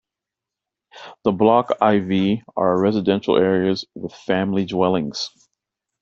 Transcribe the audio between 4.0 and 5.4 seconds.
family dwellings.